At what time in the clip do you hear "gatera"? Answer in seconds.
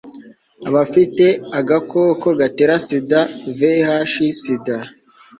2.39-2.73